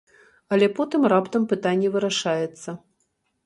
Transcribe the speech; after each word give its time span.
Але 0.55 0.69
потым 0.79 1.05
раптам 1.13 1.47
пытанне 1.53 1.87
вырашаецца. 1.99 2.69